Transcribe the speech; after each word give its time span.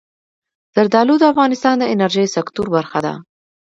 زردالو 0.75 1.15
د 1.19 1.23
افغانستان 1.33 1.75
د 1.79 1.83
انرژۍ 1.93 2.25
سکتور 2.35 2.67
برخه 2.75 2.99
ده. 3.05 3.13